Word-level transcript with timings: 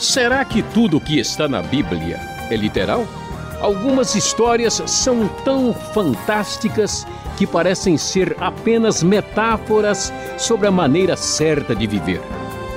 Será 0.00 0.44
que 0.44 0.62
tudo 0.62 0.98
o 0.98 1.00
que 1.00 1.18
está 1.18 1.48
na 1.48 1.62
Bíblia 1.62 2.20
é 2.50 2.56
literal? 2.56 3.06
Algumas 3.60 4.14
histórias 4.14 4.82
são 4.86 5.26
tão 5.44 5.72
fantásticas 5.72 7.06
que 7.36 7.46
parecem 7.46 7.96
ser 7.96 8.36
apenas 8.40 9.02
metáforas 9.02 10.12
sobre 10.38 10.66
a 10.66 10.70
maneira 10.70 11.16
certa 11.16 11.74
de 11.74 11.86
viver. 11.86 12.20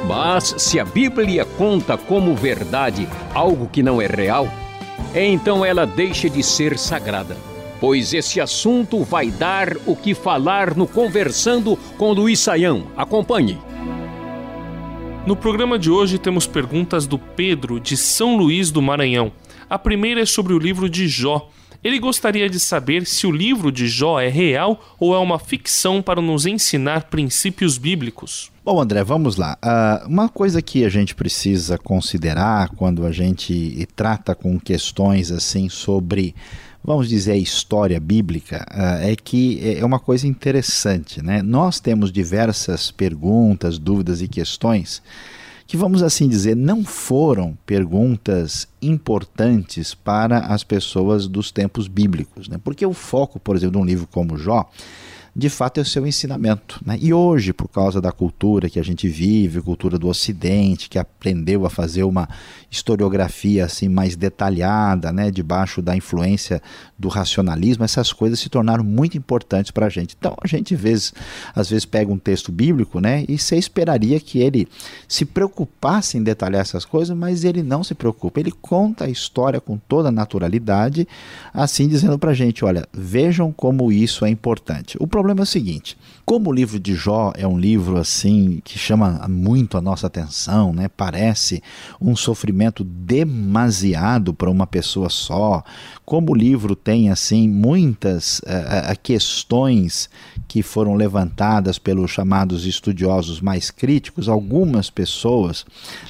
Mas 0.07 0.55
se 0.57 0.79
a 0.79 0.85
Bíblia 0.85 1.45
conta 1.57 1.97
como 1.97 2.35
verdade 2.35 3.07
algo 3.33 3.69
que 3.71 3.83
não 3.83 4.01
é 4.01 4.07
real, 4.07 4.47
então 5.13 5.65
ela 5.65 5.85
deixa 5.85 6.29
de 6.29 6.41
ser 6.41 6.77
sagrada. 6.77 7.37
Pois 7.79 8.13
esse 8.13 8.41
assunto 8.41 9.03
vai 9.03 9.29
dar 9.29 9.75
o 9.85 9.95
que 9.95 10.13
falar 10.13 10.75
no 10.75 10.87
Conversando 10.87 11.77
com 11.97 12.11
Luiz 12.11 12.39
Saião. 12.39 12.87
Acompanhe. 12.97 13.68
No 15.27 15.35
programa 15.35 15.77
de 15.77 15.91
hoje 15.91 16.17
temos 16.17 16.47
perguntas 16.47 17.05
do 17.05 17.19
Pedro, 17.19 17.79
de 17.79 17.95
São 17.97 18.37
Luís 18.37 18.71
do 18.71 18.81
Maranhão. 18.81 19.31
A 19.69 19.77
primeira 19.77 20.21
é 20.21 20.25
sobre 20.25 20.53
o 20.53 20.59
livro 20.59 20.89
de 20.89 21.07
Jó. 21.07 21.49
Ele 21.83 21.97
gostaria 21.97 22.49
de 22.49 22.59
saber 22.59 23.05
se 23.05 23.25
o 23.25 23.31
livro 23.31 23.71
de 23.71 23.87
Jó 23.87 24.19
é 24.19 24.27
real 24.27 24.83
ou 24.99 25.15
é 25.15 25.17
uma 25.17 25.39
ficção 25.39 26.01
para 26.01 26.21
nos 26.21 26.45
ensinar 26.45 27.05
princípios 27.05 27.77
bíblicos. 27.77 28.51
Bom, 28.65 28.81
André, 28.81 29.03
vamos 29.03 29.37
lá. 29.37 29.57
Uh, 29.63 30.07
uma 30.07 30.27
coisa 30.27 30.61
que 30.61 30.83
a 30.83 30.89
gente 30.89 31.15
precisa 31.15 31.77
considerar 31.77 32.69
quando 32.75 33.05
a 33.05 33.11
gente 33.11 33.87
trata 33.95 34.35
com 34.35 34.59
questões 34.59 35.31
assim 35.31 35.69
sobre 35.69 36.35
vamos 36.83 37.09
dizer, 37.09 37.33
a 37.33 37.37
história 37.37 37.99
bíblica, 37.99 38.65
uh, 38.71 39.05
é 39.05 39.15
que 39.15 39.77
é 39.77 39.85
uma 39.85 39.99
coisa 39.99 40.25
interessante. 40.27 41.21
Né? 41.21 41.41
Nós 41.41 41.79
temos 41.79 42.11
diversas 42.11 42.89
perguntas, 42.89 43.77
dúvidas 43.77 44.21
e 44.21 44.27
questões 44.27 45.01
que, 45.69 45.77
vamos 45.77 46.01
assim 46.01 46.27
dizer, 46.27 46.55
não 46.55 46.83
foram 46.83 47.55
perguntas 47.63 48.67
importantes 48.81 49.93
para 49.93 50.39
as 50.39 50.63
pessoas 50.63 51.27
dos 51.27 51.51
tempos 51.51 51.87
bíblicos. 51.87 52.49
Né? 52.49 52.59
Porque 52.63 52.83
o 52.83 52.91
foco, 52.91 53.39
por 53.39 53.55
exemplo, 53.55 53.73
de 53.73 53.77
um 53.77 53.85
livro 53.85 54.07
como 54.11 54.35
Jó 54.35 54.67
de 55.35 55.49
fato 55.49 55.79
é 55.79 55.81
o 55.81 55.85
seu 55.85 56.05
ensinamento. 56.05 56.81
Né? 56.85 56.97
E 57.01 57.13
hoje, 57.13 57.53
por 57.53 57.67
causa 57.67 58.01
da 58.01 58.11
cultura 58.11 58.69
que 58.69 58.79
a 58.79 58.83
gente 58.83 59.07
vive, 59.07 59.61
cultura 59.61 59.97
do 59.97 60.07
Ocidente, 60.07 60.89
que 60.89 60.97
aprendeu 60.97 61.65
a 61.65 61.69
fazer 61.69 62.03
uma 62.03 62.27
historiografia 62.71 63.65
assim 63.65 63.87
mais 63.87 64.15
detalhada, 64.15 65.11
né, 65.11 65.31
debaixo 65.31 65.81
da 65.81 65.95
influência 65.95 66.61
do 66.97 67.07
racionalismo, 67.07 67.83
essas 67.83 68.13
coisas 68.13 68.39
se 68.39 68.49
tornaram 68.49 68.83
muito 68.83 69.17
importantes 69.17 69.71
para 69.71 69.87
a 69.87 69.89
gente. 69.89 70.15
Então 70.17 70.35
a 70.41 70.47
gente 70.47 70.75
às 70.75 70.81
vezes, 70.81 71.13
às 71.55 71.69
vezes 71.69 71.85
pega 71.85 72.11
um 72.11 72.17
texto 72.17 72.51
bíblico, 72.51 72.99
né, 72.99 73.25
e 73.27 73.37
você 73.37 73.57
esperaria 73.57 74.19
que 74.19 74.39
ele 74.39 74.67
se 75.07 75.25
preocupasse 75.25 76.17
em 76.17 76.23
detalhar 76.23 76.61
essas 76.61 76.85
coisas, 76.85 77.15
mas 77.15 77.43
ele 77.43 77.63
não 77.63 77.83
se 77.83 77.95
preocupa. 77.95 78.39
Ele 78.39 78.51
conta 78.51 79.05
a 79.05 79.09
história 79.09 79.59
com 79.59 79.77
toda 79.77 80.11
naturalidade, 80.11 81.07
assim 81.53 81.87
dizendo 81.87 82.19
para 82.19 82.31
a 82.31 82.35
gente, 82.35 82.63
olha, 82.63 82.87
vejam 82.93 83.51
como 83.51 83.91
isso 83.91 84.25
é 84.25 84.29
importante. 84.29 84.97
O 84.99 85.07
problema 85.19 85.41
é 85.41 85.43
o 85.43 85.45
seguinte: 85.45 85.97
como 86.25 86.49
o 86.49 86.53
livro 86.53 86.79
de 86.79 86.95
Jó 86.95 87.33
é 87.35 87.45
um 87.45 87.59
livro 87.59 87.97
assim 87.97 88.61
que 88.63 88.79
chama 88.79 89.27
muito 89.27 89.77
a 89.77 89.81
nossa 89.81 90.07
atenção, 90.07 90.71
né? 90.71 90.87
Parece 90.87 91.61
um 91.99 92.15
sofrimento 92.15 92.85
demasiado 92.85 94.33
para 94.33 94.49
uma 94.49 94.65
pessoa 94.65 95.09
só. 95.09 95.61
Como 96.05 96.31
o 96.31 96.35
livro 96.35 96.73
tem 96.73 97.09
assim 97.09 97.49
muitas 97.49 98.39
uh, 98.39 98.97
questões 99.03 100.09
que 100.47 100.63
foram 100.63 100.95
levantadas 100.95 101.77
pelos 101.77 102.11
chamados 102.11 102.65
estudiosos 102.65 103.41
mais 103.41 103.69
críticos, 103.69 104.29
algumas 104.29 104.89
pessoas 104.89 105.65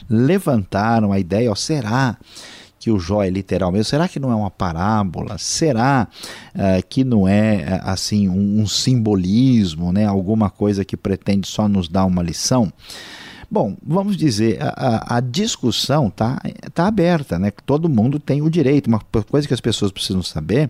levantaram 0.07 1.11
a 1.11 1.19
ideia: 1.19 1.52
ó, 1.52 1.55
será 1.55 2.15
que 2.80 2.89
o 2.89 2.99
Jó 2.99 3.22
é 3.22 3.30
literal 3.30 3.72
mesmo? 3.72 3.85
Será 3.85 4.08
que 4.08 4.19
não 4.19 4.31
é 4.31 4.35
uma 4.35 4.49
parábola? 4.49 5.38
Será 5.38 6.08
uh, 6.55 6.87
que 6.87 7.03
não 7.03 7.27
é 7.27 7.81
uh, 7.83 7.89
assim 7.89 8.30
um, 8.30 8.61
um, 8.61 8.67
simbolismo, 8.67 9.92
né? 9.92 10.05
alguma 10.05 10.49
coisa 10.49 10.86
que 10.86 10.95
pretende 10.95 11.48
só 11.48 11.67
nos 11.67 11.89
dar 11.89 12.05
uma 12.05 12.23
lição? 12.23 12.71
Bom, 13.52 13.76
vamos 13.81 14.15
dizer, 14.15 14.59
a, 14.61 15.17
a, 15.17 15.20
discussão 15.20 16.08
está 16.08 16.39
tá 16.71 16.86
aberta, 16.86 17.39
né? 17.39 17.52
Todo 17.65 17.89
mundo 17.89 18.20
tem 18.20 18.43
o 18.43 18.49
direito. 18.49 18.86
Uma 18.86 18.99
coisa 18.99 19.48
que 19.48 19.53
as 19.55 19.59
pessoas 19.59 19.92
precisam 19.92 20.21
saber 20.21 20.70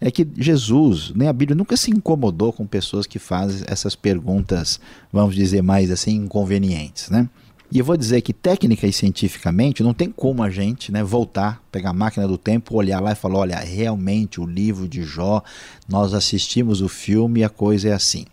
é 0.00 0.10
que 0.10 0.26
Jesus, 0.36 1.12
né, 1.14 1.28
a 1.28 1.32
Bíblia 1.32 1.54
nunca 1.54 1.76
se 1.76 1.92
incomodou 1.92 2.52
com 2.52 2.66
pessoas 2.66 3.06
que 3.06 3.20
fazem 3.20 3.62
essas 3.68 3.94
perguntas, 3.94 4.80
vamos 5.12 5.36
dizer, 5.36 5.62
mais 5.62 5.88
assim, 5.88 6.16
inconvenientes, 6.16 7.10
né? 7.10 7.28
E 7.70 7.78
eu 7.80 7.84
vou 7.84 7.96
dizer 7.96 8.20
que 8.20 8.32
técnica 8.32 8.86
e 8.86 8.92
cientificamente 8.92 9.82
não 9.82 9.92
tem 9.92 10.10
como 10.10 10.42
a 10.42 10.50
gente 10.50 10.92
né, 10.92 11.02
voltar, 11.02 11.60
pegar 11.72 11.90
a 11.90 11.92
máquina 11.92 12.26
do 12.26 12.38
tempo, 12.38 12.76
olhar 12.76 13.00
lá 13.00 13.12
e 13.12 13.16
falar: 13.16 13.40
olha, 13.40 13.56
realmente 13.58 14.40
o 14.40 14.46
livro 14.46 14.88
de 14.88 15.02
Jó, 15.02 15.42
nós 15.88 16.14
assistimos 16.14 16.80
o 16.80 16.88
filme 16.88 17.40
e 17.40 17.44
a 17.44 17.48
coisa 17.48 17.88
é 17.88 17.92
assim. 17.92 18.24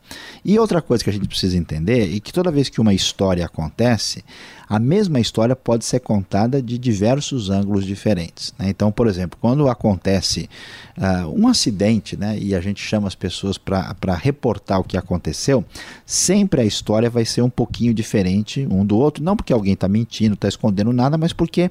E 0.46 0.58
outra 0.60 0.82
coisa 0.82 1.04
que 1.04 1.10
a 1.10 1.14
gente 1.14 1.28
precisa 1.28 1.58
entender 1.58 2.16
é 2.16 2.20
que 2.20 2.32
toda 2.32 2.52
vez 2.52 2.70
que 2.70 2.80
uma 2.80 2.94
história 2.94 3.44
acontece, 3.46 4.24
a 4.68 4.79
mesma 4.79 5.19
história 5.19 5.56
pode 5.56 5.85
ser 5.85 6.00
contada 6.00 6.62
de 6.62 6.78
diversos 6.78 7.50
ângulos 7.50 7.85
diferentes. 7.85 8.53
Né? 8.57 8.69
Então, 8.69 8.91
por 8.91 9.07
exemplo, 9.07 9.38
quando 9.40 9.68
acontece 9.68 10.50
uh, 10.97 11.28
um 11.29 11.47
acidente 11.47 12.18
né, 12.18 12.38
e 12.40 12.56
a 12.56 12.62
gente 12.62 12.81
chama 12.81 13.07
as 13.07 13.16
pessoas 13.16 13.57
para 13.57 14.16
reportar 14.16 14.79
o 14.79 14.84
que 14.84 14.97
aconteceu, 14.97 15.63
sempre 16.06 16.62
a 16.62 16.66
história 16.66 17.09
vai 17.09 17.25
ser 17.25 17.41
um 17.41 17.50
pouquinho 17.50 17.94
diferente 17.94 18.68
um 18.69 18.85
do 18.85 18.97
outro, 18.97 19.23
não 19.23 19.35
porque 19.35 19.53
alguém 19.53 19.73
está 19.73 19.88
mentindo, 19.88 20.35
está 20.35 20.47
escondendo 20.47 20.94
nada, 20.94 21.18
mas 21.18 21.34
porque 21.34 21.69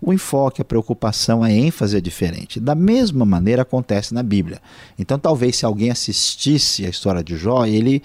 o 0.00 0.12
enfoque, 0.12 0.62
a 0.62 0.64
preocupação, 0.64 1.42
a 1.42 1.52
ênfase 1.52 1.96
é 1.96 2.00
diferente. 2.00 2.58
Da 2.58 2.74
mesma 2.74 3.24
maneira 3.24 3.62
acontece 3.62 4.14
na 4.14 4.22
Bíblia. 4.22 4.60
Então, 4.98 5.18
talvez 5.18 5.56
se 5.56 5.66
alguém 5.66 5.90
assistisse 5.90 6.86
a 6.86 6.88
história 6.88 7.22
de 7.22 7.36
Jó, 7.36 7.66
ele 7.66 8.02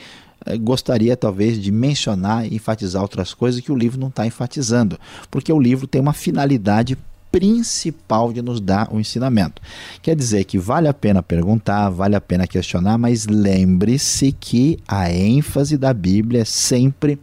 gostaria 0.59 1.17
talvez 1.17 1.61
de 1.61 1.71
mencionar 1.71 2.45
e 2.45 2.55
enfatizar 2.55 3.01
outras 3.01 3.33
coisas 3.33 3.61
que 3.61 3.71
o 3.71 3.75
livro 3.75 3.99
não 3.99 4.09
está 4.09 4.25
enfatizando, 4.25 4.99
porque 5.31 5.51
o 5.51 5.59
livro 5.59 5.87
tem 5.87 6.01
uma 6.01 6.13
finalidade 6.13 6.97
principal 7.31 8.31
de 8.31 8.41
nos 8.41 8.61
dar 8.61 8.87
o 8.93 8.97
ensinamento. 8.97 9.61
Quer 10.01 10.15
dizer 10.15 10.45
que 10.45 10.57
vale 10.57 10.87
a 10.87 10.93
pena 10.93 11.21
perguntar, 11.21 11.89
vale 11.89 12.15
a 12.15 12.21
pena 12.21 12.47
questionar, 12.47 12.97
mas 12.97 13.27
lembre-se 13.27 14.31
que 14.31 14.79
a 14.87 15.11
ênfase 15.11 15.77
da 15.77 15.93
Bíblia 15.93 16.43
é 16.43 16.45
sempre 16.45 17.19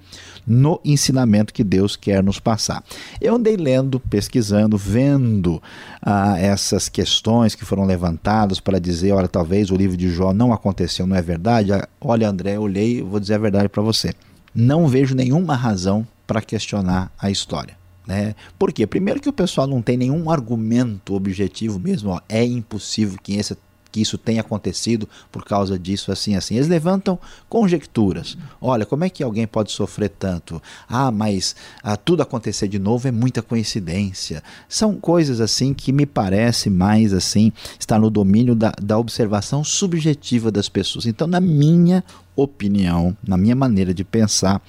no 0.46 0.80
ensinamento 0.84 1.52
que 1.52 1.62
Deus 1.64 1.96
quer 1.96 2.22
nos 2.22 2.38
passar. 2.38 2.82
Eu 3.20 3.36
andei 3.36 3.56
lendo, 3.56 4.00
pesquisando, 4.00 4.76
vendo 4.76 5.62
ah, 6.00 6.38
essas 6.38 6.88
questões 6.88 7.54
que 7.54 7.64
foram 7.64 7.84
levantadas 7.84 8.60
para 8.60 8.78
dizer, 8.78 9.12
olha, 9.12 9.28
talvez 9.28 9.70
o 9.70 9.76
livro 9.76 9.96
de 9.96 10.10
Jó 10.10 10.32
não 10.32 10.52
aconteceu, 10.52 11.06
não 11.06 11.16
é 11.16 11.22
verdade? 11.22 11.72
Ah, 11.72 11.88
olha, 12.00 12.28
André, 12.28 12.56
eu 12.56 12.62
olhei, 12.62 13.02
vou 13.02 13.20
dizer 13.20 13.34
a 13.34 13.38
verdade 13.38 13.68
para 13.68 13.82
você. 13.82 14.12
Não 14.54 14.86
vejo 14.86 15.14
nenhuma 15.14 15.54
razão 15.54 16.06
para 16.26 16.42
questionar 16.42 17.12
a 17.18 17.30
história. 17.30 17.76
Né? 18.06 18.34
Por 18.58 18.72
quê? 18.72 18.86
Primeiro 18.86 19.20
que 19.20 19.28
o 19.28 19.32
pessoal 19.32 19.66
não 19.66 19.80
tem 19.80 19.96
nenhum 19.96 20.28
argumento 20.28 21.14
objetivo 21.14 21.78
mesmo, 21.78 22.10
ó, 22.10 22.20
é 22.28 22.44
impossível 22.44 23.16
que 23.22 23.36
esse 23.36 23.56
que 23.92 24.00
isso 24.00 24.16
tenha 24.16 24.40
acontecido 24.40 25.06
por 25.30 25.44
causa 25.44 25.78
disso, 25.78 26.10
assim, 26.10 26.34
assim. 26.34 26.56
Eles 26.56 26.66
levantam 26.66 27.18
conjecturas. 27.48 28.36
Olha, 28.60 28.86
como 28.86 29.04
é 29.04 29.10
que 29.10 29.22
alguém 29.22 29.46
pode 29.46 29.70
sofrer 29.70 30.08
tanto? 30.08 30.60
Ah, 30.88 31.10
mas 31.10 31.54
ah, 31.82 31.96
tudo 31.96 32.22
acontecer 32.22 32.66
de 32.66 32.78
novo 32.78 33.06
é 33.06 33.12
muita 33.12 33.42
coincidência. 33.42 34.42
São 34.66 34.94
coisas 34.94 35.40
assim 35.40 35.74
que 35.74 35.92
me 35.92 36.06
parece 36.06 36.70
mais 36.70 37.12
assim, 37.12 37.52
está 37.78 37.98
no 37.98 38.08
domínio 38.08 38.54
da, 38.54 38.72
da 38.82 38.98
observação 38.98 39.62
subjetiva 39.62 40.50
das 40.50 40.70
pessoas. 40.70 41.04
Então, 41.04 41.26
na 41.26 41.40
minha 41.40 42.02
opinião, 42.34 43.16
na 43.26 43.36
minha 43.36 43.54
maneira 43.54 43.92
de 43.92 44.04
pensar, 44.04 44.62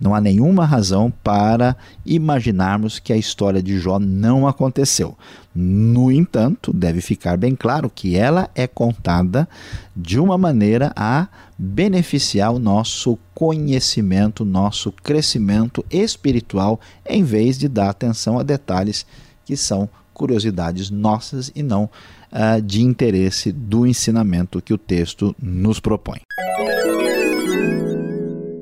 não 0.00 0.14
há 0.14 0.20
nenhuma 0.20 0.64
razão 0.64 1.12
para 1.22 1.76
imaginarmos 2.04 2.98
que 2.98 3.12
a 3.12 3.16
história 3.16 3.62
de 3.62 3.78
Jó 3.78 3.98
não 3.98 4.48
aconteceu. 4.48 5.16
No 5.54 6.10
entanto, 6.10 6.72
deve 6.72 7.00
ficar 7.00 7.36
bem 7.36 7.54
claro 7.56 7.90
que 7.90 8.16
ela 8.16 8.48
é 8.54 8.66
contada 8.66 9.48
de 9.96 10.18
uma 10.18 10.38
maneira 10.38 10.92
a 10.94 11.28
beneficiar 11.58 12.54
o 12.54 12.58
nosso 12.58 13.18
conhecimento, 13.34 14.44
nosso 14.44 14.92
crescimento 14.92 15.84
espiritual, 15.90 16.80
em 17.04 17.24
vez 17.24 17.58
de 17.58 17.68
dar 17.68 17.90
atenção 17.90 18.38
a 18.38 18.42
detalhes 18.42 19.04
que 19.44 19.56
são 19.56 19.88
curiosidades 20.14 20.90
nossas 20.90 21.50
e 21.54 21.62
não 21.62 21.84
uh, 21.84 22.60
de 22.62 22.82
interesse 22.82 23.50
do 23.52 23.86
ensinamento 23.86 24.60
que 24.62 24.72
o 24.72 24.78
texto 24.78 25.34
nos 25.42 25.80
propõe. 25.80 26.20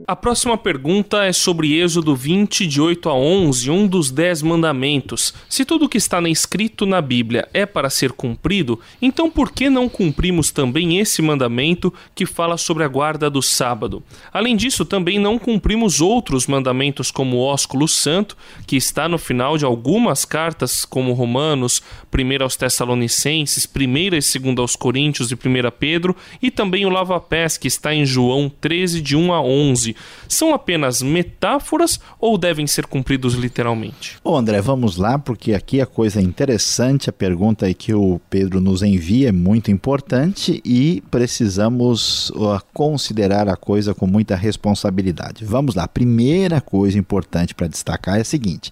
A 0.08 0.16
próxima 0.16 0.56
pergunta 0.56 1.26
é 1.26 1.34
sobre 1.34 1.78
Êxodo 1.78 2.16
20, 2.16 2.66
de 2.66 2.80
8 2.80 3.10
a 3.10 3.14
11, 3.14 3.70
um 3.70 3.86
dos 3.86 4.10
dez 4.10 4.40
mandamentos. 4.40 5.34
Se 5.50 5.66
tudo 5.66 5.84
o 5.84 5.88
que 5.88 5.98
está 5.98 6.18
escrito 6.30 6.86
na 6.86 7.02
Bíblia 7.02 7.46
é 7.52 7.66
para 7.66 7.90
ser 7.90 8.12
cumprido, 8.12 8.80
então 9.02 9.30
por 9.30 9.52
que 9.52 9.68
não 9.68 9.86
cumprimos 9.86 10.50
também 10.50 10.98
esse 10.98 11.20
mandamento 11.20 11.92
que 12.14 12.24
fala 12.24 12.56
sobre 12.56 12.84
a 12.84 12.88
guarda 12.88 13.28
do 13.28 13.42
sábado? 13.42 14.02
Além 14.32 14.56
disso, 14.56 14.86
também 14.86 15.18
não 15.18 15.38
cumprimos 15.38 16.00
outros 16.00 16.46
mandamentos 16.46 17.10
como 17.10 17.36
o 17.36 17.42
ósculo 17.42 17.86
santo, 17.86 18.34
que 18.66 18.76
está 18.76 19.10
no 19.10 19.18
final 19.18 19.58
de 19.58 19.66
algumas 19.66 20.24
cartas, 20.24 20.86
como 20.86 21.12
Romanos, 21.12 21.82
1 22.10 22.42
aos 22.42 22.56
Tessalonicenses, 22.56 23.68
1 23.76 23.96
e 23.98 24.10
2 24.12 24.58
aos 24.58 24.74
Coríntios 24.74 25.30
e 25.30 25.34
1 25.34 25.38
Pedro, 25.78 26.16
e 26.40 26.50
também 26.50 26.86
o 26.86 26.88
lava-pés, 26.88 27.58
que 27.58 27.68
está 27.68 27.94
em 27.94 28.06
João 28.06 28.50
13, 28.58 29.02
de 29.02 29.14
1 29.14 29.34
a 29.34 29.42
11 29.42 29.97
são 30.28 30.52
apenas 30.52 31.02
metáforas 31.02 31.98
ou 32.20 32.36
devem 32.36 32.66
ser 32.66 32.86
cumpridos 32.86 33.34
literalmente? 33.34 34.18
Bom, 34.22 34.36
André, 34.36 34.60
vamos 34.60 34.96
lá, 34.96 35.18
porque 35.18 35.54
aqui 35.54 35.80
a 35.80 35.86
coisa 35.86 36.20
é 36.20 36.22
interessante, 36.22 37.08
a 37.08 37.12
pergunta 37.12 37.72
que 37.72 37.94
o 37.94 38.20
Pedro 38.28 38.60
nos 38.60 38.82
envia 38.82 39.30
é 39.30 39.32
muito 39.32 39.70
importante 39.70 40.60
e 40.64 41.02
precisamos 41.10 42.30
considerar 42.74 43.48
a 43.48 43.56
coisa 43.56 43.94
com 43.94 44.06
muita 44.06 44.36
responsabilidade. 44.36 45.44
Vamos 45.44 45.74
lá, 45.74 45.84
a 45.84 45.88
primeira 45.88 46.60
coisa 46.60 46.98
importante 46.98 47.54
para 47.54 47.66
destacar 47.66 48.18
é 48.18 48.20
a 48.20 48.24
seguinte. 48.24 48.70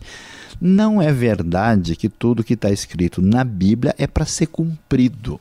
Não 0.60 1.02
é 1.02 1.12
verdade 1.12 1.94
que 1.96 2.08
tudo 2.08 2.42
que 2.42 2.54
está 2.54 2.70
escrito 2.70 3.20
na 3.20 3.44
Bíblia 3.44 3.94
é 3.98 4.06
para 4.06 4.24
ser 4.24 4.46
cumprido. 4.46 5.38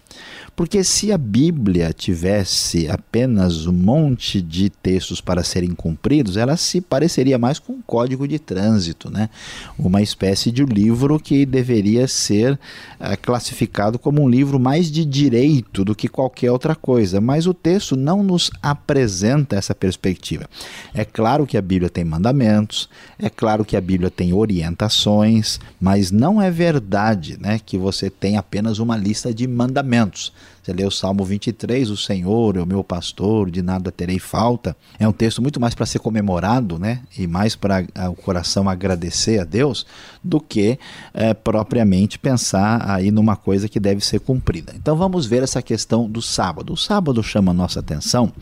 Porque 0.55 0.85
se 0.85 1.11
a 1.11 1.17
Bíblia 1.17 1.91
tivesse 1.91 2.87
apenas 2.89 3.67
um 3.67 3.73
monte 3.73 4.41
de 4.41 4.69
textos 4.69 5.19
para 5.19 5.43
serem 5.43 5.71
cumpridos, 5.71 6.37
ela 6.37 6.55
se 6.55 6.79
pareceria 6.79 7.37
mais 7.37 7.59
com 7.59 7.73
um 7.73 7.81
código 7.81 8.25
de 8.25 8.39
trânsito, 8.39 9.11
né? 9.11 9.29
uma 9.77 10.01
espécie 10.01 10.51
de 10.51 10.63
livro 10.63 11.19
que 11.19 11.45
deveria 11.45 12.07
ser 12.07 12.57
é, 12.97 13.17
classificado 13.17 13.99
como 13.99 14.23
um 14.23 14.29
livro 14.29 14.57
mais 14.57 14.89
de 14.89 15.03
direito 15.03 15.83
do 15.83 15.93
que 15.93 16.07
qualquer 16.07 16.51
outra 16.51 16.73
coisa. 16.73 17.19
Mas 17.19 17.47
o 17.47 17.53
texto 17.53 17.97
não 17.97 18.23
nos 18.23 18.49
apresenta 18.61 19.57
essa 19.57 19.75
perspectiva. 19.75 20.49
É 20.93 21.03
claro 21.03 21.45
que 21.45 21.57
a 21.57 21.61
Bíblia 21.61 21.89
tem 21.89 22.05
mandamentos, 22.05 22.89
é 23.19 23.29
claro 23.29 23.65
que 23.65 23.75
a 23.75 23.81
Bíblia 23.81 24.09
tem 24.09 24.31
orientações, 24.31 25.59
mas 25.81 26.11
não 26.11 26.41
é 26.41 26.49
verdade 26.49 27.37
né, 27.41 27.59
que 27.63 27.77
você 27.77 28.09
tem 28.09 28.37
apenas 28.37 28.79
uma 28.79 28.95
lista 28.95 29.33
de 29.33 29.45
mandamentos. 29.45 30.31
Você 30.61 30.73
lê 30.73 30.83
o 30.83 30.89
Salmo 30.89 31.23
23, 31.23 31.91
o 31.91 31.97
Senhor 31.97 32.57
é 32.57 32.61
o 32.61 32.65
meu 32.65 32.83
pastor, 32.83 33.51
de 33.51 33.61
nada 33.61 33.91
terei 33.91 34.17
falta. 34.17 34.75
É 34.97 35.07
um 35.07 35.11
texto 35.11 35.41
muito 35.41 35.59
mais 35.59 35.75
para 35.75 35.85
ser 35.85 35.99
comemorado, 35.99 36.79
né? 36.79 37.01
E 37.17 37.27
mais 37.27 37.55
para 37.55 37.85
o 38.09 38.15
coração 38.15 38.67
agradecer 38.67 39.39
a 39.39 39.43
Deus 39.43 39.85
do 40.23 40.41
que 40.41 40.79
é, 41.13 41.33
propriamente 41.33 42.17
pensar 42.17 42.89
aí 42.89 43.11
numa 43.11 43.35
coisa 43.35 43.69
que 43.69 43.79
deve 43.79 44.01
ser 44.01 44.19
cumprida. 44.19 44.73
Então 44.75 44.95
vamos 44.95 45.25
ver 45.27 45.43
essa 45.43 45.61
questão 45.61 46.09
do 46.09 46.21
sábado. 46.21 46.73
O 46.73 46.77
sábado 46.77 47.21
chama 47.21 47.51
a 47.51 47.53
nossa 47.53 47.79
atenção 47.79 48.33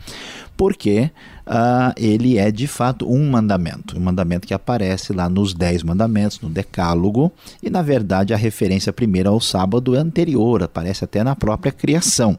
porque 0.56 1.10
uh, 1.46 1.92
ele 1.96 2.38
é 2.38 2.50
de 2.50 2.66
fato 2.66 3.10
um 3.10 3.30
mandamento, 3.30 3.96
um 3.96 4.00
mandamento 4.00 4.46
que 4.46 4.54
aparece 4.54 5.12
lá 5.12 5.28
nos 5.28 5.54
Dez 5.54 5.82
Mandamentos, 5.82 6.40
no 6.40 6.48
Decálogo, 6.48 7.32
e 7.62 7.70
na 7.70 7.82
verdade 7.82 8.32
a 8.32 8.36
referência 8.36 8.92
primeira 8.92 9.30
ao 9.30 9.40
sábado 9.40 9.94
é 9.94 9.98
anterior, 9.98 10.62
aparece 10.62 11.04
até 11.04 11.22
na 11.24 11.34
própria 11.34 11.72
criação. 11.72 12.38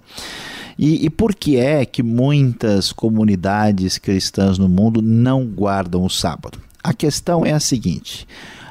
E, 0.78 1.06
e 1.06 1.10
por 1.10 1.34
que 1.34 1.58
é 1.58 1.86
que 1.86 2.04
muitas 2.04 2.92
comunidades 2.92 3.98
cristãs 3.98 4.58
no 4.58 4.68
mundo 4.68 5.02
não 5.02 5.46
guardam 5.46 6.04
o 6.04 6.10
sábado? 6.10 6.60
A 6.84 6.94
questão 6.94 7.46
é 7.46 7.52
a 7.52 7.60
seguinte: 7.60 8.28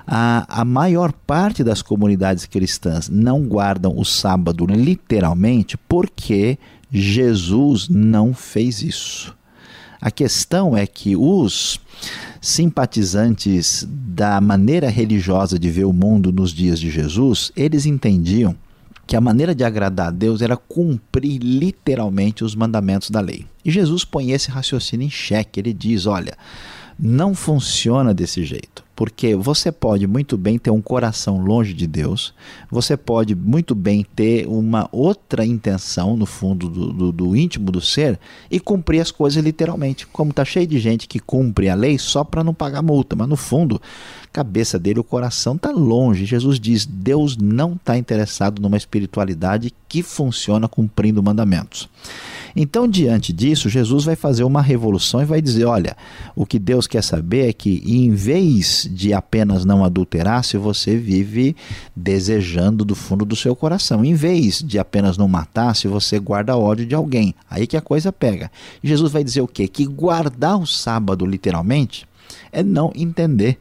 a, 0.07 0.61
a 0.61 0.65
maior 0.65 1.13
parte 1.13 1.65
das 1.65 1.81
comunidades 1.83 2.47
cristãs 2.47 3.09
não 3.09 3.43
guardam 3.45 3.97
o 3.97 4.05
sábado 4.05 4.67
literalmente 4.67 5.77
porque 5.77 6.59
Jesus 6.93 7.89
não 7.89 8.35
fez 8.35 8.83
isso. 8.83 9.35
A 10.01 10.11
questão 10.11 10.77
é 10.77 10.87
que 10.87 11.17
os 11.17 11.81
simpatizantes 12.41 13.89
da 13.89 14.39
maneira 14.39 14.91
religiosa 14.91 15.59
de 15.59 15.71
ver 15.71 15.85
o 15.85 15.93
mundo 15.95 16.31
nos 16.31 16.53
dias 16.53 16.79
de 16.79 16.91
Jesus, 16.91 17.51
eles 17.57 17.87
entendiam 17.87 18.55
que 19.07 19.17
a 19.17 19.21
maneira 19.21 19.55
de 19.55 19.65
agradar 19.65 20.09
a 20.09 20.11
Deus 20.11 20.43
era 20.43 20.57
cumprir 20.57 21.39
literalmente 21.43 22.45
os 22.45 22.55
mandamentos 22.55 23.11
da 23.11 23.21
lei. 23.21 23.47
E 23.65 23.71
Jesus 23.71 24.05
põe 24.05 24.31
esse 24.31 24.51
raciocínio 24.51 25.07
em 25.07 25.11
xeque. 25.11 25.59
Ele 25.59 25.73
diz: 25.73 26.05
olha, 26.05 26.37
não 26.99 27.35
funciona 27.35 28.13
desse 28.13 28.45
jeito. 28.45 28.84
Porque 28.97 29.35
você 29.35 29.73
pode 29.73 30.07
muito 30.07 30.37
bem 30.37 30.59
ter 30.59 30.71
um 30.71 30.81
coração 30.81 31.39
longe 31.39 31.75
de 31.75 31.87
Deus, 31.87 32.33
você 32.71 32.97
pode 32.97 33.35
muito 33.35 33.75
bem 33.75 34.07
ter 34.15 34.47
uma 34.47 34.89
outra 34.93 35.45
intenção 35.45 36.17
no 36.17 36.27
fundo 36.27 36.69
do, 36.69 36.93
do, 36.93 37.13
do 37.13 37.37
íntimo 37.37 37.73
do 37.73 37.81
ser 37.81 38.19
e 38.51 38.61
cumprir 38.61 39.01
as 39.01 39.11
coisas 39.11 39.43
literalmente. 39.43 40.07
Como 40.07 40.31
está 40.31 40.45
cheio 40.45 40.67
de 40.67 40.79
gente 40.79 41.09
que 41.09 41.19
cumpre 41.19 41.69
a 41.69 41.75
lei 41.75 41.99
só 41.99 42.23
para 42.23 42.45
não 42.45 42.55
pagar 42.55 42.83
multa, 42.83 43.17
mas 43.17 43.29
no 43.29 43.37
fundo, 43.37 43.81
cabeça 44.33 44.79
dele, 44.79 45.01
o 45.01 45.05
coração 45.05 45.55
está 45.55 45.71
longe. 45.71 46.25
Jesus 46.25 46.61
diz: 46.61 46.87
Deus 46.87 47.37
não 47.37 47.75
está 47.75 47.97
interessado 47.97 48.61
numa 48.61 48.77
espiritualidade 48.77 49.73
que 49.89 50.03
funciona 50.03 50.69
cumprindo 50.69 51.23
mandamentos. 51.23 51.89
Então, 52.57 52.87
diante 52.87 53.33
disso, 53.33 53.69
Jesus 53.69 54.05
vai 54.05 54.15
fazer 54.15 54.45
uma 54.45 54.63
revolução 54.63 55.21
e 55.21 55.25
vai 55.25 55.43
dizer: 55.43 55.65
olha, 55.65 55.97
o 56.37 56.47
que 56.47 56.59
Deus 56.59 56.87
quer 56.87 57.03
saber 57.03 57.49
é 57.49 57.53
que, 57.53 57.83
em 57.85 58.11
vez 58.11 58.89
de 58.91 59.13
apenas 59.13 59.65
não 59.65 59.85
adulterar, 59.85 60.45
se 60.45 60.57
você 60.57 60.97
vive 60.97 61.57
desejando 61.97 62.85
do 62.85 62.95
fundo 62.95 63.25
do 63.25 63.35
seu 63.35 63.57
coração, 63.57 64.05
em 64.05 64.15
vez 64.15 64.63
de 64.63 64.79
apenas 64.79 65.17
não 65.17 65.27
matar, 65.27 65.75
se 65.75 65.89
você 65.89 66.19
guarda 66.19 66.57
ódio 66.57 66.87
de 66.87 66.95
alguém, 66.95 67.35
aí 67.51 67.67
que 67.67 67.77
a 67.77 67.81
coisa 67.81 68.13
pega. 68.13 68.51
Jesus 68.83 69.11
vai 69.11 69.25
dizer 69.25 69.41
o 69.41 69.49
quê? 69.49 69.67
Que 69.67 69.85
guardar 69.85 70.59
o 70.59 70.67
sábado, 70.67 71.27
literalmente, 71.27 72.07
é 72.53 72.63
não 72.63 72.93
entender 72.95 73.59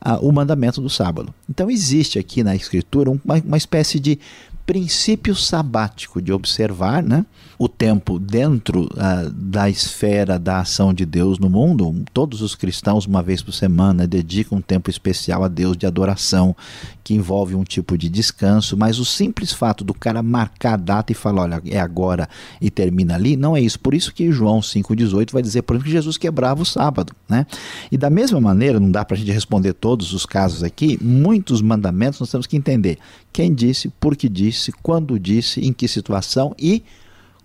ah, 0.00 0.18
o 0.18 0.32
mandamento 0.32 0.80
do 0.80 0.90
sábado. 0.90 1.32
Então, 1.48 1.70
existe 1.70 2.18
aqui 2.18 2.42
na 2.42 2.56
Escritura 2.56 3.10
uma, 3.10 3.36
uma 3.44 3.56
espécie 3.56 4.00
de 4.00 4.18
princípio 4.64 5.34
sabático 5.34 6.22
de 6.22 6.32
observar 6.32 7.02
né, 7.02 7.26
o 7.58 7.68
tempo 7.68 8.18
dentro 8.18 8.84
uh, 8.84 9.30
da 9.30 9.68
esfera 9.68 10.38
da 10.38 10.60
ação 10.60 10.94
de 10.94 11.04
Deus 11.04 11.38
no 11.38 11.50
mundo. 11.50 12.04
Todos 12.12 12.42
os 12.42 12.54
cristãos, 12.54 13.06
uma 13.06 13.22
vez 13.22 13.42
por 13.42 13.52
semana, 13.52 14.06
dedicam 14.06 14.58
um 14.58 14.62
tempo 14.62 14.88
especial 14.88 15.44
a 15.44 15.48
Deus 15.48 15.76
de 15.76 15.86
adoração, 15.86 16.56
que 17.02 17.14
envolve 17.14 17.54
um 17.54 17.64
tipo 17.64 17.96
de 17.98 18.08
descanso, 18.08 18.76
mas 18.76 18.98
o 18.98 19.04
simples 19.04 19.52
fato 19.52 19.84
do 19.84 19.94
cara 19.94 20.22
marcar 20.22 20.74
a 20.74 20.76
data 20.76 21.12
e 21.12 21.14
falar, 21.14 21.42
olha, 21.42 21.62
é 21.66 21.80
agora 21.80 22.28
e 22.60 22.70
termina 22.70 23.14
ali, 23.14 23.36
não 23.36 23.56
é 23.56 23.60
isso. 23.60 23.78
Por 23.78 23.94
isso 23.94 24.12
que 24.14 24.30
João 24.30 24.60
5,18 24.60 25.32
vai 25.32 25.42
dizer, 25.42 25.62
por 25.62 25.74
exemplo, 25.74 25.86
que 25.86 25.92
Jesus 25.92 26.16
quebrava 26.16 26.62
o 26.62 26.66
sábado. 26.66 27.14
Né? 27.28 27.46
E 27.90 27.96
da 27.96 28.10
mesma 28.10 28.40
maneira, 28.40 28.78
não 28.78 28.90
dá 28.90 29.04
para 29.04 29.16
a 29.16 29.18
gente 29.18 29.32
responder 29.32 29.72
todos 29.72 30.12
os 30.12 30.24
casos 30.24 30.62
aqui, 30.62 30.98
muitos 31.02 31.60
mandamentos 31.60 32.20
nós 32.20 32.30
temos 32.30 32.46
que 32.46 32.56
entender 32.56 32.98
quem 33.32 33.54
disse, 33.54 33.88
por 34.00 34.16
que 34.16 34.28
disse, 34.28 34.72
quando 34.82 35.18
disse, 35.18 35.60
em 35.60 35.72
que 35.72 35.88
situação 35.88 36.54
e 36.58 36.82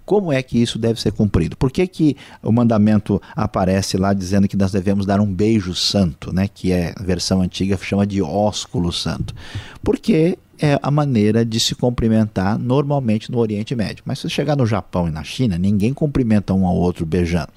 como 0.07 0.31
é 0.31 0.41
que 0.41 0.57
isso 0.57 0.79
deve 0.79 1.01
ser 1.01 1.11
cumprido? 1.11 1.57
Por 1.57 1.69
que, 1.69 1.85
que 1.85 2.15
o 2.41 2.49
mandamento 2.49 3.21
aparece 3.35 3.97
lá 3.97 4.13
dizendo 4.13 4.47
que 4.47 4.55
nós 4.55 4.71
devemos 4.71 5.05
dar 5.05 5.19
um 5.19 5.31
beijo 5.31 5.75
santo, 5.75 6.31
né? 6.31 6.47
que 6.47 6.71
é 6.71 6.93
a 6.95 7.03
versão 7.03 7.41
antiga 7.41 7.77
chama 7.85 8.07
de 8.07 8.21
ósculo 8.21 8.89
santo? 8.93 9.35
Porque 9.83 10.39
é 10.59 10.79
a 10.81 10.89
maneira 10.89 11.45
de 11.45 11.59
se 11.59 11.75
cumprimentar 11.75 12.57
normalmente 12.57 13.31
no 13.31 13.37
Oriente 13.37 13.75
Médio. 13.75 14.03
Mas 14.05 14.19
se 14.19 14.29
chegar 14.29 14.55
no 14.55 14.65
Japão 14.65 15.07
e 15.07 15.11
na 15.11 15.23
China, 15.23 15.57
ninguém 15.57 15.93
cumprimenta 15.93 16.53
um 16.53 16.65
ao 16.65 16.75
outro 16.75 17.05
beijando. 17.05 17.49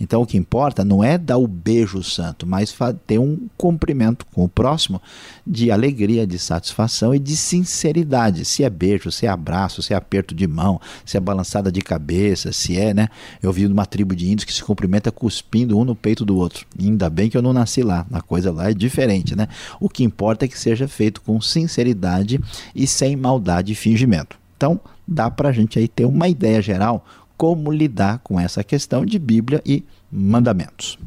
Então 0.00 0.22
o 0.22 0.26
que 0.26 0.36
importa 0.36 0.84
não 0.84 1.02
é 1.02 1.16
dar 1.16 1.38
o 1.38 1.46
beijo 1.46 2.02
santo, 2.02 2.46
mas 2.46 2.76
ter 3.06 3.18
um 3.18 3.48
cumprimento 3.56 4.26
com 4.26 4.44
o 4.44 4.48
próximo 4.48 5.00
de 5.46 5.70
alegria, 5.70 6.26
de 6.26 6.38
satisfação 6.38 7.14
e 7.14 7.18
de 7.18 7.36
sinceridade. 7.36 8.44
Se 8.44 8.64
é 8.64 8.70
beijo, 8.70 9.10
se 9.10 9.26
é 9.26 9.28
abraço, 9.28 9.82
se 9.82 9.92
é 9.92 9.96
aperto 9.96 10.34
de 10.34 10.46
mão, 10.46 10.80
se 11.04 11.16
é 11.16 11.20
balançada 11.20 11.70
de 11.70 11.80
cabeça, 11.80 12.52
se 12.52 12.76
é, 12.76 12.92
né? 12.92 13.08
Eu 13.42 13.52
vi 13.52 13.66
uma 13.66 13.86
tribo 13.86 14.14
de 14.14 14.26
índios 14.26 14.44
que 14.44 14.52
se 14.52 14.62
cumprimenta 14.62 15.10
cuspindo 15.10 15.78
um 15.78 15.84
no 15.84 15.94
peito 15.94 16.24
do 16.24 16.36
outro. 16.36 16.66
ainda 16.78 17.08
bem 17.08 17.30
que 17.30 17.36
eu 17.36 17.42
não 17.42 17.52
nasci 17.52 17.82
lá. 17.82 18.06
A 18.12 18.20
coisa 18.20 18.52
lá 18.52 18.70
é 18.70 18.74
diferente, 18.74 19.36
né? 19.36 19.48
O 19.80 19.88
que 19.88 20.02
importa 20.02 20.44
é 20.44 20.48
que 20.48 20.58
seja 20.58 20.88
feito 20.88 21.20
com 21.20 21.40
sinceridade 21.40 22.40
e 22.74 22.86
sem 22.86 23.16
maldade 23.16 23.72
e 23.72 23.76
fingimento. 23.76 24.38
Então, 24.56 24.80
dá 25.06 25.30
para 25.30 25.48
a 25.48 25.52
gente 25.52 25.78
aí 25.78 25.88
ter 25.88 26.04
uma 26.04 26.28
ideia 26.28 26.60
geral 26.60 27.04
como 27.36 27.70
lidar 27.70 28.18
com 28.18 28.38
essa 28.38 28.64
questão 28.64 29.06
de 29.06 29.18
Bíblia 29.18 29.62
e 29.64 29.84
mandamentos. 30.10 30.98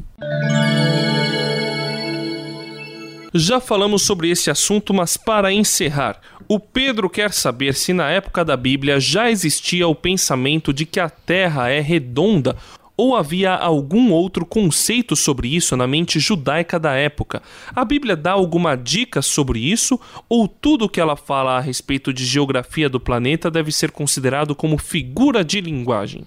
Já 3.33 3.61
falamos 3.61 4.01
sobre 4.01 4.29
esse 4.29 4.49
assunto, 4.49 4.93
mas 4.93 5.15
para 5.15 5.53
encerrar, 5.53 6.19
o 6.49 6.59
Pedro 6.59 7.09
quer 7.09 7.31
saber 7.31 7.73
se 7.73 7.93
na 7.93 8.09
época 8.09 8.43
da 8.43 8.57
Bíblia 8.57 8.99
já 8.99 9.31
existia 9.31 9.87
o 9.87 9.95
pensamento 9.95 10.73
de 10.73 10.85
que 10.85 10.99
a 10.99 11.09
Terra 11.09 11.69
é 11.69 11.79
redonda 11.79 12.57
ou 13.01 13.15
havia 13.15 13.55
algum 13.55 14.11
outro 14.11 14.45
conceito 14.45 15.15
sobre 15.15 15.47
isso 15.55 15.75
na 15.75 15.87
mente 15.87 16.19
judaica 16.19 16.77
da 16.79 16.93
época? 16.93 17.41
A 17.75 17.83
Bíblia 17.83 18.15
dá 18.15 18.33
alguma 18.33 18.75
dica 18.75 19.23
sobre 19.23 19.59
isso 19.59 19.99
ou 20.29 20.47
tudo 20.47 20.87
que 20.87 21.01
ela 21.01 21.15
fala 21.15 21.57
a 21.57 21.59
respeito 21.59 22.13
de 22.13 22.23
geografia 22.23 22.87
do 22.87 22.99
planeta 22.99 23.49
deve 23.49 23.71
ser 23.71 23.89
considerado 23.89 24.53
como 24.53 24.77
figura 24.77 25.43
de 25.43 25.59
linguagem? 25.61 26.25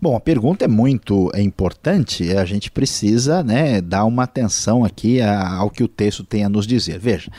Bom, 0.00 0.16
a 0.16 0.20
pergunta 0.20 0.64
é 0.64 0.68
muito 0.68 1.30
importante. 1.36 2.32
A 2.32 2.46
gente 2.46 2.70
precisa 2.70 3.42
né, 3.42 3.82
dar 3.82 4.06
uma 4.06 4.22
atenção 4.22 4.82
aqui 4.82 5.20
ao 5.20 5.68
que 5.68 5.84
o 5.84 5.88
texto 5.88 6.24
tem 6.24 6.42
a 6.42 6.48
nos 6.48 6.66
dizer. 6.66 6.98
Veja, 6.98 7.30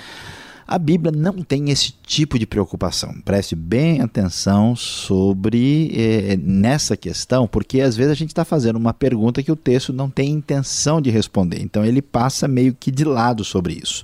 a 0.68 0.80
Bíblia 0.80 1.12
não 1.12 1.44
tem 1.44 1.70
esse 1.70 1.94
tipo 2.06 2.40
de 2.40 2.48
preocupação. 2.48 3.14
Preste 3.24 3.56
bem 3.56 4.02
atenção 4.02 4.76
sobre 4.76 5.92
eh, 5.94 6.38
nessa 6.42 6.98
questão, 6.98 7.48
porque 7.48 7.82
às 7.82 7.96
vezes 7.96 8.12
a 8.12 8.16
gente 8.16 8.30
está 8.30 8.44
fazendo 8.44 8.78
uma 8.78 8.94
pergunta 8.94 9.44
que 9.44 9.52
o 9.52 9.56
texto 9.56 9.94
não 9.94 10.10
tem 10.10 10.32
intenção 10.32 11.00
de 11.00 11.12
responder. 11.12 11.62
Então 11.62 11.86
ele 11.86 12.02
passa 12.02 12.48
meio 12.48 12.74
que 12.74 12.90
de 12.90 13.04
lado 13.04 13.44
sobre 13.44 13.74
isso. 13.74 14.04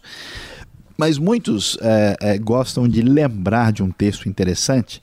Mas 0.95 1.17
muitos 1.17 1.77
eh, 1.81 2.17
eh, 2.21 2.37
gostam 2.37 2.87
de 2.87 3.01
lembrar 3.01 3.71
de 3.71 3.81
um 3.81 3.89
texto 3.89 4.29
interessante 4.29 5.01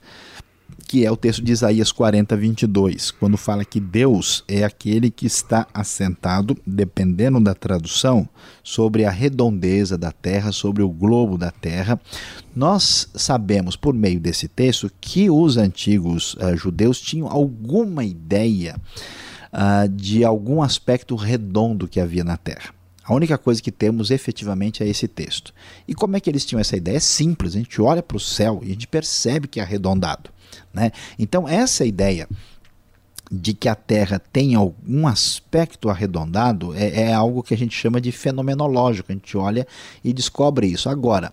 que 0.89 1.05
é 1.05 1.13
o 1.13 1.17
texto 1.17 1.45
de 1.45 1.53
Isaías 1.53 1.93
40, 1.93 2.35
22, 2.35 3.11
quando 3.11 3.37
fala 3.37 3.63
que 3.63 3.79
Deus 3.79 4.43
é 4.49 4.65
aquele 4.65 5.11
que 5.11 5.27
está 5.27 5.67
assentado, 5.73 6.57
dependendo 6.67 7.39
da 7.39 7.55
tradução, 7.55 8.27
sobre 8.65 9.05
a 9.05 9.11
redondeza 9.11 9.99
da 9.99 10.11
terra, 10.11 10.51
sobre 10.51 10.83
o 10.83 10.89
globo 10.89 11.37
da 11.37 11.51
terra. 11.51 12.01
Nós 12.57 13.07
sabemos, 13.15 13.77
por 13.77 13.93
meio 13.93 14.19
desse 14.19 14.49
texto, 14.49 14.91
que 14.99 15.29
os 15.29 15.59
antigos 15.59 16.35
uh, 16.37 16.57
judeus 16.57 16.99
tinham 16.99 17.29
alguma 17.29 18.03
ideia 18.03 18.75
uh, 19.53 19.87
de 19.91 20.25
algum 20.25 20.63
aspecto 20.63 21.15
redondo 21.17 21.87
que 21.87 22.01
havia 22.01 22.25
na 22.25 22.39
terra. 22.39 22.78
A 23.09 23.15
única 23.15 23.39
coisa 23.39 23.63
que 23.63 23.73
temos 23.73 24.11
efetivamente 24.11 24.83
é 24.83 24.87
esse 24.87 25.09
texto. 25.09 25.55
E 25.87 25.95
como 25.95 26.15
é 26.15 26.21
que 26.21 26.29
eles 26.29 26.45
tinham 26.45 26.61
essa 26.61 26.77
ideia? 26.77 26.99
É 26.99 27.01
simples, 27.01 27.55
a 27.55 27.59
gente 27.59 27.81
olha 27.81 28.03
para 28.03 28.19
o 28.19 28.21
céu 28.21 28.61
e 28.63 28.67
a 28.67 28.73
gente 28.75 28.87
percebe 28.87 29.49
que 29.49 29.59
é 29.59 29.63
arredondado. 29.63 30.29
Né? 30.75 30.93
Então, 31.19 31.49
essa 31.49 31.87
ideia 31.87 32.29
de 33.31 33.55
que 33.55 33.67
a 33.67 33.75
Terra 33.75 34.19
tem 34.19 34.55
algum 34.55 35.07
aspecto 35.07 35.89
arredondado 35.89 36.75
é, 36.75 37.03
é, 37.03 37.15
algo 37.15 37.43
que 37.43 37.55
a 37.55 37.57
gente 37.57 37.75
chama 37.75 37.99
de 37.99 38.13
fenomenológico. 38.13 39.11
A 39.11 39.15
gente 39.15 39.37
olha 39.39 39.67
e 40.05 40.13
descobre 40.13 40.67
isso. 40.67 40.91
Agora, 40.91 41.33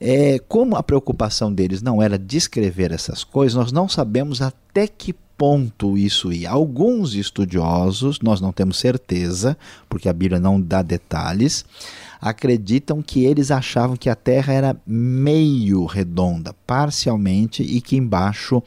é, 0.00 0.40
como 0.48 0.76
a 0.76 0.82
preocupação 0.82 1.52
deles 1.52 1.80
não 1.80 2.02
era 2.02 2.18
descrever 2.18 2.92
essas 2.92 3.22
coisas, 3.22 3.54
nós 3.54 3.70
não 3.70 3.88
sabemos 3.88 4.42
até 4.42 4.88
que 4.88 5.14
ponto 5.36 5.96
isso 5.98 6.32
ia. 6.32 6.50
Alguns 6.50 7.14
estudiosos, 7.14 8.20
nós 8.20 8.40
não 8.40 8.52
temos 8.52 8.78
certeza, 8.78 9.56
porque 9.88 10.08
a 10.08 10.12
Bíblia 10.12 10.40
não 10.40 10.60
dá 10.60 10.82
detalhes, 10.82 11.64
acreditam 12.24 13.02
que 13.02 13.22
eles 13.22 13.50
achavam 13.50 13.98
que 13.98 14.08
a 14.08 14.14
Terra 14.14 14.54
era 14.54 14.76
meio 14.86 15.84
redonda, 15.84 16.54
parcialmente, 16.66 17.62
e 17.62 17.82
que 17.82 17.96
embaixo 17.96 18.62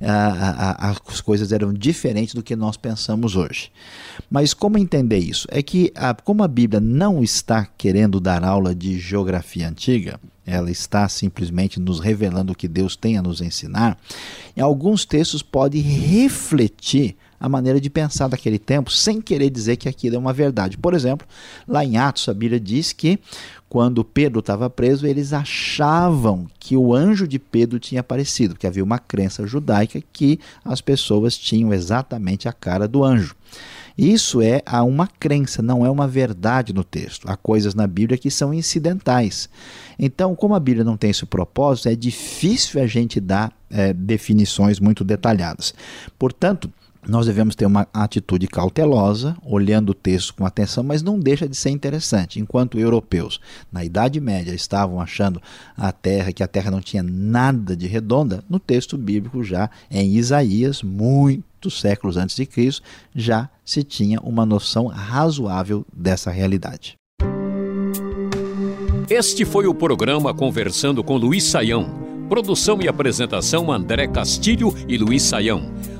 ah, 0.00 0.36
ah, 0.40 0.76
ah, 0.78 0.96
as 1.08 1.20
coisas 1.20 1.50
eram 1.50 1.72
diferentes 1.72 2.34
do 2.34 2.42
que 2.42 2.54
nós 2.54 2.76
pensamos 2.76 3.34
hoje. 3.34 3.72
Mas 4.30 4.54
como 4.54 4.78
entender 4.78 5.18
isso? 5.18 5.48
É 5.50 5.60
que, 5.60 5.92
como 6.22 6.44
a 6.44 6.48
Bíblia 6.48 6.78
não 6.78 7.20
está 7.20 7.66
querendo 7.76 8.20
dar 8.20 8.44
aula 8.44 8.72
de 8.72 8.96
geografia 9.00 9.68
antiga, 9.68 10.20
ela 10.46 10.70
está 10.70 11.08
simplesmente 11.08 11.80
nos 11.80 11.98
revelando 11.98 12.52
o 12.52 12.56
que 12.56 12.68
Deus 12.68 12.94
tem 12.94 13.18
a 13.18 13.22
nos 13.22 13.40
ensinar, 13.40 13.98
em 14.56 14.60
alguns 14.60 15.04
textos 15.04 15.42
pode 15.42 15.80
refletir 15.80 17.16
a 17.40 17.48
maneira 17.48 17.80
de 17.80 17.88
pensar 17.88 18.28
daquele 18.28 18.58
tempo, 18.58 18.90
sem 18.90 19.20
querer 19.20 19.48
dizer 19.48 19.76
que 19.76 19.88
aquilo 19.88 20.16
é 20.16 20.18
uma 20.18 20.32
verdade. 20.32 20.76
Por 20.76 20.92
exemplo, 20.92 21.26
lá 21.66 21.82
em 21.82 21.96
Atos, 21.96 22.28
a 22.28 22.34
Bíblia 22.34 22.60
diz 22.60 22.92
que 22.92 23.18
quando 23.66 24.04
Pedro 24.04 24.40
estava 24.40 24.68
preso, 24.68 25.06
eles 25.06 25.32
achavam 25.32 26.46
que 26.58 26.76
o 26.76 26.92
anjo 26.92 27.26
de 27.26 27.38
Pedro 27.38 27.78
tinha 27.78 28.00
aparecido, 28.00 28.54
porque 28.54 28.66
havia 28.66 28.84
uma 28.84 28.98
crença 28.98 29.46
judaica 29.46 30.02
que 30.12 30.38
as 30.64 30.80
pessoas 30.80 31.38
tinham 31.38 31.72
exatamente 31.72 32.48
a 32.48 32.52
cara 32.52 32.86
do 32.86 33.02
anjo. 33.02 33.34
Isso 33.96 34.40
é 34.40 34.62
uma 34.82 35.06
crença, 35.06 35.62
não 35.62 35.84
é 35.84 35.90
uma 35.90 36.08
verdade 36.08 36.72
no 36.72 36.82
texto. 36.82 37.28
Há 37.28 37.36
coisas 37.36 37.74
na 37.74 37.86
Bíblia 37.86 38.18
que 38.18 38.30
são 38.30 38.52
incidentais. 38.52 39.48
Então, 39.98 40.34
como 40.34 40.54
a 40.54 40.60
Bíblia 40.60 40.84
não 40.84 40.96
tem 40.96 41.10
esse 41.10 41.26
propósito, 41.26 41.88
é 41.88 41.94
difícil 41.94 42.82
a 42.82 42.86
gente 42.86 43.20
dar 43.20 43.52
é, 43.70 43.92
definições 43.92 44.80
muito 44.80 45.04
detalhadas. 45.04 45.74
Portanto, 46.18 46.72
nós 47.08 47.26
devemos 47.26 47.54
ter 47.54 47.66
uma 47.66 47.86
atitude 47.92 48.46
cautelosa, 48.46 49.36
olhando 49.44 49.90
o 49.90 49.94
texto 49.94 50.34
com 50.34 50.44
atenção, 50.44 50.84
mas 50.84 51.02
não 51.02 51.18
deixa 51.18 51.48
de 51.48 51.56
ser 51.56 51.70
interessante. 51.70 52.38
Enquanto 52.38 52.78
europeus, 52.78 53.40
na 53.72 53.84
Idade 53.84 54.20
Média, 54.20 54.52
estavam 54.52 55.00
achando 55.00 55.40
a 55.76 55.90
Terra 55.92 56.32
que 56.32 56.42
a 56.42 56.48
Terra 56.48 56.70
não 56.70 56.80
tinha 56.80 57.02
nada 57.02 57.76
de 57.76 57.86
redonda, 57.86 58.44
no 58.48 58.58
texto 58.58 58.98
bíblico 58.98 59.42
já 59.42 59.70
em 59.90 60.14
Isaías, 60.16 60.82
muitos 60.82 61.80
séculos 61.80 62.16
antes 62.16 62.36
de 62.36 62.46
Cristo, 62.46 62.82
já 63.14 63.48
se 63.64 63.82
tinha 63.82 64.20
uma 64.20 64.44
noção 64.44 64.86
razoável 64.86 65.86
dessa 65.92 66.30
realidade. 66.30 66.96
Este 69.08 69.44
foi 69.44 69.66
o 69.66 69.74
programa 69.74 70.32
Conversando 70.32 71.02
com 71.02 71.16
Luiz 71.16 71.44
Saião. 71.44 71.90
Produção 72.28 72.80
e 72.80 72.86
apresentação 72.86 73.72
André 73.72 74.06
Castilho 74.06 74.72
e 74.86 74.96
Luiz 74.96 75.24
Saião. 75.24 75.68